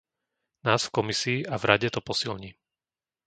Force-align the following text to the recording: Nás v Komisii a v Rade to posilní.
Nás 0.65 0.85
v 0.89 0.93
Komisii 0.97 1.39
a 1.53 1.57
v 1.61 1.63
Rade 1.63 1.89
to 1.91 2.01
posilní. 2.01 2.49